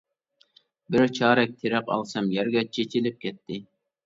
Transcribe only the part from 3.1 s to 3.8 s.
كەتتى.